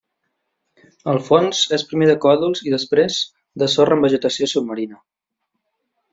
[1.11, 3.19] El fons és primer de còdols i després
[3.65, 4.99] de sorra amb vegetació submarina.